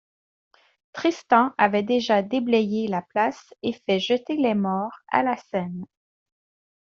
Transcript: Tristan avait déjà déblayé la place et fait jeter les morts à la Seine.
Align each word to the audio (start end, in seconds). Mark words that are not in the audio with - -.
Tristan 0.93 1.53
avait 1.59 1.83
déjà 1.83 2.23
déblayé 2.23 2.87
la 2.87 3.03
place 3.03 3.53
et 3.61 3.71
fait 3.73 3.99
jeter 3.99 4.35
les 4.35 4.55
morts 4.55 4.97
à 5.09 5.21
la 5.21 5.37
Seine. 5.37 5.85